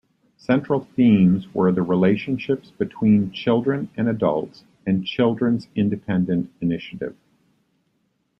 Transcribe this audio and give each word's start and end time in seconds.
Central 0.39 0.79
themes 0.79 1.53
were 1.53 1.71
the 1.71 1.83
relationships 1.83 2.71
between 2.71 3.31
children 3.31 3.87
and 3.95 4.09
adults 4.09 4.63
and 4.87 5.05
children's 5.05 5.67
independent 5.75 6.51
initiative. 6.59 7.15